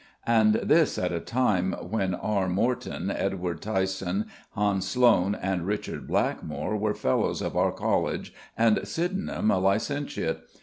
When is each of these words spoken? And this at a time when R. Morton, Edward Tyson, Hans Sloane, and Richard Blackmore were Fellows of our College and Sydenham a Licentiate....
And 0.25 0.55
this 0.55 0.97
at 0.97 1.11
a 1.11 1.19
time 1.19 1.73
when 1.73 2.15
R. 2.15 2.49
Morton, 2.49 3.11
Edward 3.11 3.61
Tyson, 3.61 4.25
Hans 4.53 4.87
Sloane, 4.87 5.35
and 5.39 5.67
Richard 5.67 6.07
Blackmore 6.07 6.75
were 6.75 6.95
Fellows 6.95 7.39
of 7.39 7.55
our 7.55 7.71
College 7.71 8.33
and 8.57 8.79
Sydenham 8.83 9.51
a 9.51 9.59
Licentiate.... 9.59 10.39